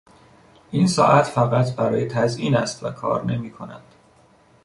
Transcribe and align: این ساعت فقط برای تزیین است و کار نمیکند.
این 0.71 0.87
ساعت 0.87 1.23
فقط 1.25 1.75
برای 1.75 2.07
تزیین 2.07 2.55
است 2.57 2.83
و 2.83 2.91
کار 2.91 3.25
نمیکند. 3.25 3.83